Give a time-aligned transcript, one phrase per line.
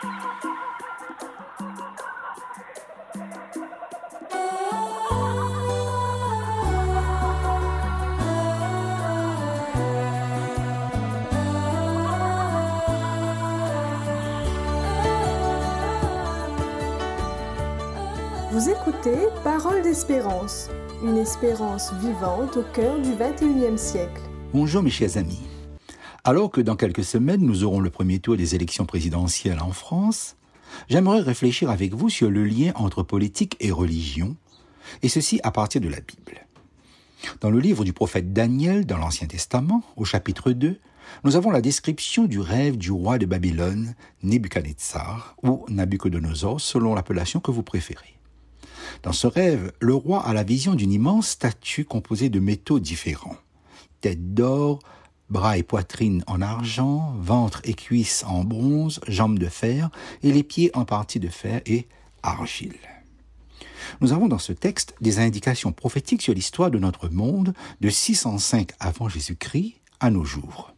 [0.00, 0.06] Vous
[18.70, 20.70] écoutez Parole d'espérance,
[21.02, 24.20] une espérance vivante au cœur du 21e siècle.
[24.52, 25.47] Bonjour mes chers amis.
[26.24, 30.36] Alors que dans quelques semaines nous aurons le premier tour des élections présidentielles en France,
[30.88, 34.36] j'aimerais réfléchir avec vous sur le lien entre politique et religion,
[35.02, 36.46] et ceci à partir de la Bible.
[37.40, 40.78] Dans le livre du prophète Daniel dans l'Ancien Testament, au chapitre 2,
[41.24, 47.40] nous avons la description du rêve du roi de Babylone, Nebuchadnezzar, ou Nabucodonosor, selon l'appellation
[47.40, 48.18] que vous préférez.
[49.02, 53.36] Dans ce rêve, le roi a la vision d'une immense statue composée de métaux différents.
[54.00, 54.80] Tête d'or,
[55.30, 59.90] bras et poitrine en argent, ventre et cuisses en bronze, jambes de fer,
[60.22, 61.86] et les pieds en partie de fer et
[62.22, 62.74] argile.
[64.00, 68.70] Nous avons dans ce texte des indications prophétiques sur l'histoire de notre monde de 605
[68.80, 70.74] avant Jésus-Christ à nos jours.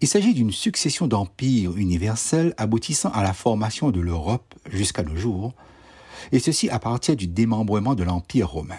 [0.00, 5.54] Il s'agit d'une succession d'empires universels aboutissant à la formation de l'Europe jusqu'à nos jours,
[6.32, 8.74] et ceci à partir du démembrement de l'Empire romain.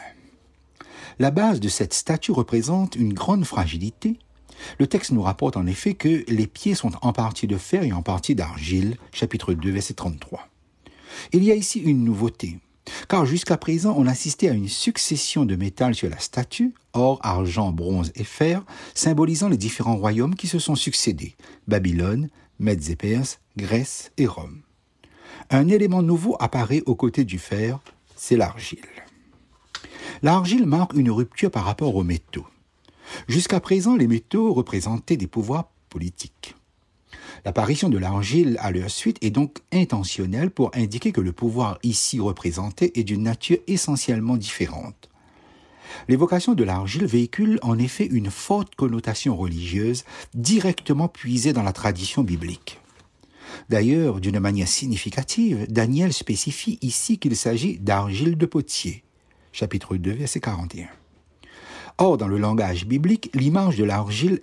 [1.20, 4.20] La base de cette statue représente une grande fragilité.
[4.80, 7.94] Le texte nous rapporte en effet que les pieds sont en partie de fer et
[7.94, 10.48] en partie d'argile, chapitre 2, verset 33.
[11.34, 12.60] Il y a ici une nouveauté,
[13.08, 17.72] car jusqu'à présent on assistait à une succession de métal sur la statue, or, argent,
[17.72, 21.36] bronze et fer, symbolisant les différents royaumes qui se sont succédés,
[21.68, 23.20] Babylone, Mèdes et
[23.56, 24.62] Grèce et Rome.
[25.50, 27.80] Un élément nouveau apparaît aux côtés du fer,
[28.16, 28.80] c'est l'argile.
[30.24, 32.48] L'argile marque une rupture par rapport aux métaux.
[33.28, 36.56] Jusqu'à présent, les métaux représentaient des pouvoirs politiques.
[37.46, 42.20] L'apparition de l'argile à leur suite est donc intentionnelle pour indiquer que le pouvoir ici
[42.20, 45.10] représenté est d'une nature essentiellement différente.
[46.08, 52.24] L'évocation de l'argile véhicule en effet une forte connotation religieuse directement puisée dans la tradition
[52.24, 52.80] biblique.
[53.70, 59.04] D'ailleurs, d'une manière significative, Daniel spécifie ici qu'il s'agit d'argile de potier.
[59.54, 60.88] Chapitre 2, verset 41.
[61.98, 64.42] Or, dans le langage biblique, l'image de l'argile,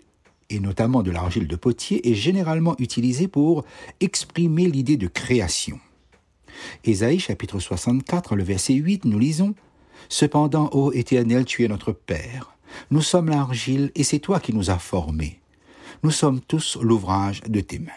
[0.50, 3.64] et notamment de l'argile de potier, est généralement utilisée pour
[4.00, 5.78] exprimer l'idée de création.
[6.84, 9.54] Ésaïe chapitre 64, le verset 8, nous lisons
[10.08, 12.56] Cependant, ô Éternel, tu es notre Père.
[12.90, 15.40] Nous sommes l'argile et c'est toi qui nous as formés.
[16.02, 17.92] Nous sommes tous l'ouvrage de tes mains.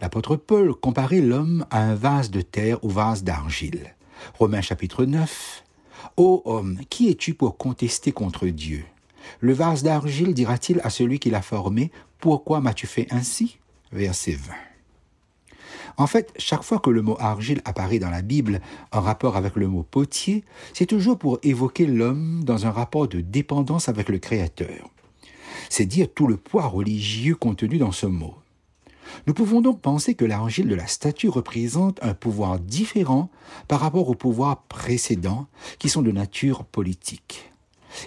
[0.00, 3.94] L'apôtre Paul comparait l'homme à un vase de terre ou vase d'argile.
[4.38, 5.64] Romains chapitre 9.
[6.16, 8.84] Ô homme, qui es-tu pour contester contre Dieu?
[9.40, 13.58] Le vase d'argile dira-t-il à celui qui l'a formé, Pourquoi m'as-tu fait ainsi?
[13.92, 14.52] Verset 20.
[15.96, 18.60] En fait, chaque fois que le mot argile apparaît dans la Bible
[18.92, 23.20] en rapport avec le mot potier, c'est toujours pour évoquer l'homme dans un rapport de
[23.20, 24.90] dépendance avec le Créateur.
[25.68, 28.34] C'est dire tout le poids religieux contenu dans ce mot.
[29.26, 33.30] Nous pouvons donc penser que l'argile de la statue représente un pouvoir différent
[33.66, 35.46] par rapport aux pouvoirs précédents
[35.78, 37.52] qui sont de nature politique.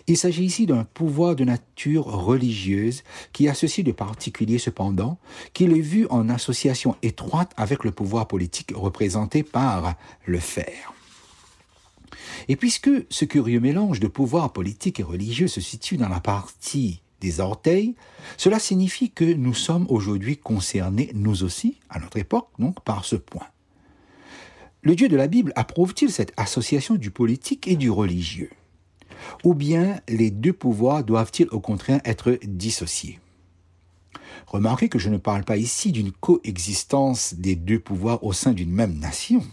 [0.07, 3.03] Il s'agit ici d'un pouvoir de nature religieuse
[3.33, 5.17] qui a ceci de particulier cependant
[5.53, 9.95] qu'il est vu en association étroite avec le pouvoir politique représenté par
[10.25, 10.93] le fer.
[12.47, 17.01] Et puisque ce curieux mélange de pouvoir politique et religieux se situe dans la partie
[17.21, 17.95] des orteils,
[18.35, 23.15] cela signifie que nous sommes aujourd'hui concernés, nous aussi, à notre époque, donc, par ce
[23.15, 23.47] point.
[24.81, 28.49] Le Dieu de la Bible approuve-t-il cette association du politique et du religieux?
[29.43, 33.19] Ou bien les deux pouvoirs doivent-ils au contraire être dissociés?
[34.47, 38.71] Remarquez que je ne parle pas ici d'une coexistence des deux pouvoirs au sein d'une
[38.71, 39.43] même nation.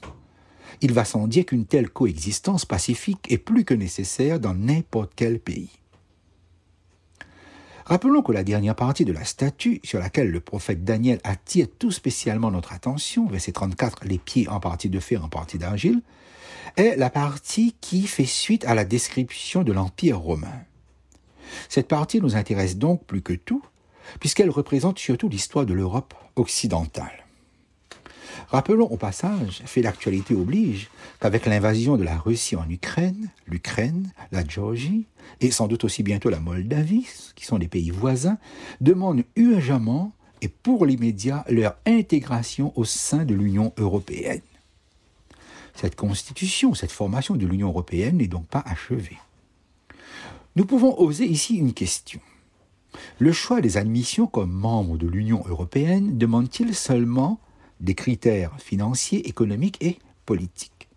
[0.80, 5.40] Il va sans dire qu'une telle coexistence pacifique est plus que nécessaire dans n'importe quel
[5.40, 5.77] pays.
[7.88, 11.91] Rappelons que la dernière partie de la statue, sur laquelle le prophète Daniel attire tout
[11.91, 16.02] spécialement notre attention, verset 34, les pieds en partie de fer, en partie d'argile,
[16.76, 20.61] est la partie qui fait suite à la description de l'Empire romain.
[21.70, 23.62] Cette partie nous intéresse donc plus que tout,
[24.20, 27.25] puisqu'elle représente surtout l'histoire de l'Europe occidentale.
[28.49, 30.88] Rappelons au passage, fait l'actualité oblige,
[31.20, 35.06] qu'avec l'invasion de la Russie en Ukraine, l'Ukraine, la Géorgie,
[35.40, 38.38] et sans doute aussi bientôt la Moldavie, qui sont des pays voisins,
[38.81, 44.41] demandent urgemment et pour l'immédiat leur intégration au sein de l'Union européenne.
[45.75, 49.19] Cette constitution, cette formation de l'Union européenne n'est donc pas achevée.
[50.56, 52.20] Nous pouvons oser ici une question.
[53.19, 57.38] Le choix des admissions comme membres de l'Union européenne demande-t-il seulement
[57.80, 60.88] des critères financiers, économiques et politiques.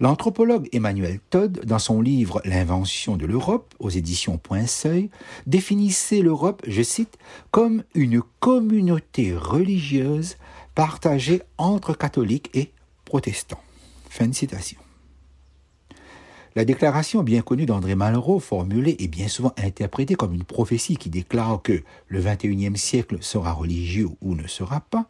[0.00, 5.10] L'anthropologue Emmanuel Todd, dans son livre L'invention de l'Europe, aux éditions Point Seuil,
[5.46, 7.18] définissait l'Europe, je cite,
[7.52, 10.36] comme une communauté religieuse
[10.74, 12.72] partagée entre catholiques et
[13.04, 13.60] protestants.
[14.08, 14.81] Fin de citation.
[16.54, 21.08] La déclaration bien connue d'André Malraux, formulée et bien souvent interprétée comme une prophétie qui
[21.08, 25.06] déclare que le XXIe siècle sera religieux ou ne sera pas,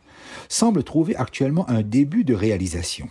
[0.48, 3.08] semble trouver actuellement un début de réalisation.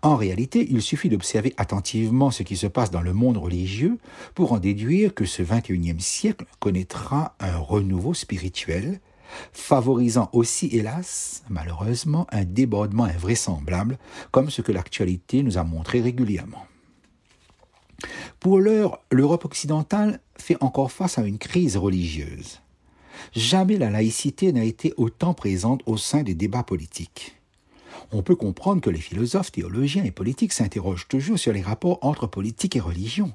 [0.00, 3.98] En réalité, il suffit d'observer attentivement ce qui se passe dans le monde religieux
[4.34, 9.00] pour en déduire que ce XXIe siècle connaîtra un renouveau spirituel,
[9.52, 13.98] favorisant aussi, hélas, malheureusement, un débordement invraisemblable,
[14.30, 16.64] comme ce que l'actualité nous a montré régulièrement.
[18.40, 22.60] Pour l'heure, l'Europe occidentale fait encore face à une crise religieuse.
[23.32, 27.36] Jamais la laïcité n'a été autant présente au sein des débats politiques.
[28.12, 32.26] On peut comprendre que les philosophes, théologiens et politiques s'interrogent toujours sur les rapports entre
[32.26, 33.32] politique et religion.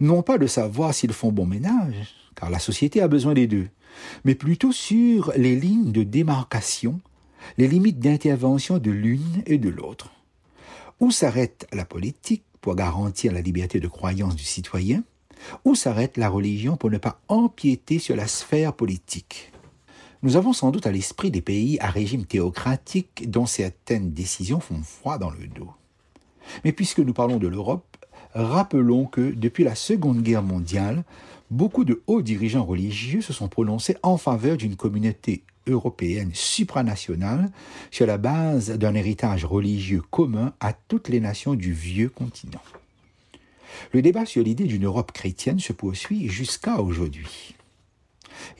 [0.00, 3.68] Non pas de savoir s'ils font bon ménage, car la société a besoin des deux,
[4.24, 7.00] mais plutôt sur les lignes de démarcation,
[7.58, 10.10] les limites d'intervention de l'une et de l'autre.
[11.00, 15.04] Où s'arrête la politique pour garantir la liberté de croyance du citoyen,
[15.66, 19.52] où s'arrête la religion pour ne pas empiéter sur la sphère politique.
[20.22, 24.82] Nous avons sans doute à l'esprit des pays à régime théocratique dont certaines décisions font
[24.82, 25.72] froid dans le dos.
[26.64, 27.98] Mais puisque nous parlons de l'Europe,
[28.32, 31.04] rappelons que depuis la Seconde Guerre mondiale,
[31.50, 37.50] beaucoup de hauts dirigeants religieux se sont prononcés en faveur d'une communauté européenne supranationale
[37.90, 42.62] sur la base d'un héritage religieux commun à toutes les nations du vieux continent.
[43.92, 47.54] Le débat sur l'idée d'une Europe chrétienne se poursuit jusqu'à aujourd'hui.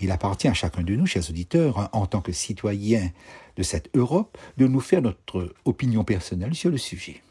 [0.00, 3.10] Il appartient à chacun de nous, chers auditeurs, en tant que citoyens
[3.56, 7.22] de cette Europe, de nous faire notre opinion personnelle sur le sujet.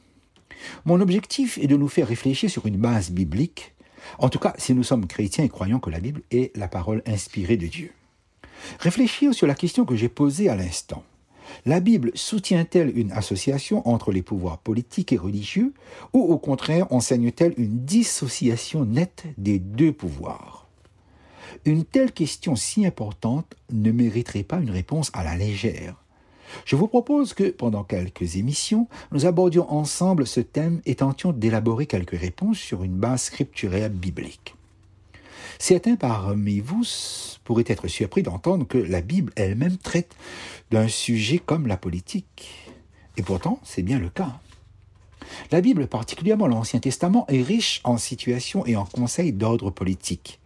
[0.86, 3.74] Mon objectif est de nous faire réfléchir sur une base biblique,
[4.20, 7.02] en tout cas si nous sommes chrétiens et croyons que la Bible est la parole
[7.06, 7.92] inspirée de Dieu.
[8.80, 11.04] Réfléchir sur la question que j'ai posée à l'instant.
[11.66, 15.74] La Bible soutient-elle une association entre les pouvoirs politiques et religieux
[16.14, 20.68] ou au contraire enseigne-t-elle une dissociation nette des deux pouvoirs?
[21.66, 25.96] Une telle question si importante ne mériterait pas une réponse à la légère.
[26.66, 31.86] Je vous propose que, pendant quelques émissions, nous abordions ensemble ce thème et tentions d'élaborer
[31.86, 34.56] quelques réponses sur une base scripturaire biblique.
[35.60, 36.84] Certains parmi vous
[37.44, 40.16] pourraient être surpris d'entendre que la Bible elle-même traite
[40.72, 42.72] d'un sujet comme la politique.
[43.18, 44.40] Et pourtant, c'est bien le cas.
[45.52, 50.40] La Bible, particulièrement l'Ancien Testament, est riche en situations et en conseils d'ordre politique.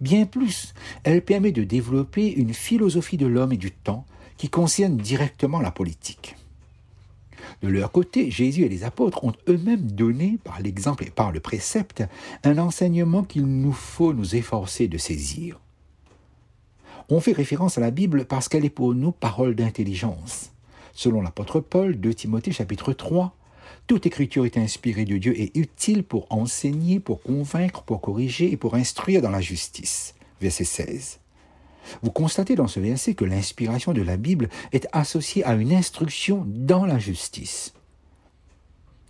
[0.00, 0.74] Bien plus,
[1.04, 4.04] elle permet de développer une philosophie de l'homme et du temps
[4.36, 6.36] qui concerne directement la politique.
[7.62, 11.40] De leur côté, Jésus et les apôtres ont eux-mêmes donné, par l'exemple et par le
[11.40, 12.02] précepte,
[12.44, 15.60] un enseignement qu'il nous faut nous efforcer de saisir.
[17.08, 20.52] On fait référence à la Bible parce qu'elle est pour nous parole d'intelligence.
[20.92, 23.34] Selon l'apôtre Paul, 2 Timothée chapitre 3,
[23.86, 28.56] toute écriture est inspirée de Dieu et utile pour enseigner, pour convaincre, pour corriger et
[28.56, 30.14] pour instruire dans la justice.
[30.40, 31.20] Verset 16.
[32.02, 36.44] Vous constatez dans ce verset que l'inspiration de la Bible est associée à une instruction
[36.46, 37.74] dans la justice.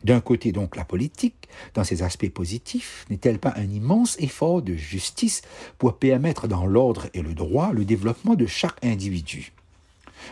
[0.02, 4.74] D'un côté donc la politique, dans ses aspects positifs, n'est-elle pas un immense effort de
[4.74, 5.42] justice
[5.76, 9.52] pour permettre dans l'ordre et le droit le développement de chaque individu?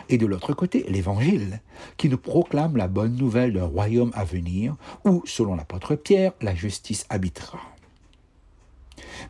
[0.07, 1.61] Et de l'autre côté, l'Évangile,
[1.97, 4.75] qui nous proclame la bonne nouvelle d'un royaume à venir
[5.05, 7.59] où, selon l'apôtre Pierre, la justice habitera.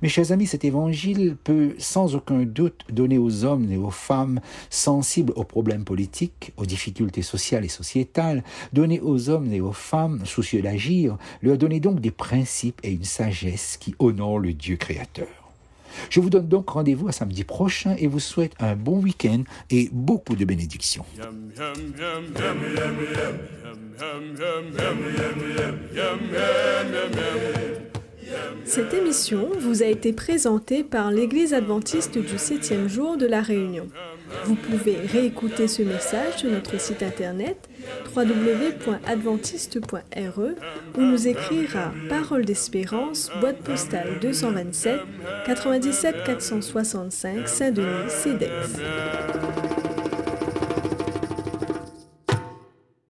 [0.01, 4.39] Mes chers amis, cet évangile peut sans aucun doute donner aux hommes et aux femmes
[4.69, 10.25] sensibles aux problèmes politiques, aux difficultés sociales et sociétales, donner aux hommes et aux femmes
[10.25, 15.27] soucieux d'agir, leur donner donc des principes et une sagesse qui honorent le Dieu créateur.
[16.09, 19.89] Je vous donne donc rendez-vous à samedi prochain et vous souhaite un bon week-end et
[19.91, 21.03] beaucoup de bénédictions.
[28.65, 33.87] Cette émission vous a été présentée par l'Église adventiste du septième jour de la Réunion.
[34.45, 37.57] Vous pouvez réécouter ce message sur notre site internet
[38.15, 40.41] www.adventiste.re
[40.97, 44.99] ou nous écrire à Parole d'Espérance, boîte postale 227
[45.45, 48.79] 97 465 Saint-Denis, CEDEX.